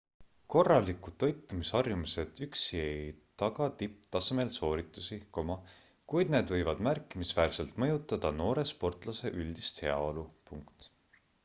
korralikud 0.51 1.17
toitumisharjumused 1.23 2.41
üksi 2.45 2.79
ei 2.85 3.03
taga 3.43 3.67
tipptasemel 3.83 4.51
sooritusi 4.57 5.19
kuid 5.39 6.35
need 6.39 6.55
võivad 6.55 6.83
märkimisväärselt 6.89 7.79
mõjutada 7.87 8.35
noore 8.41 8.67
sportlase 8.75 9.37
üldist 9.45 9.85
heaolu 9.87 10.29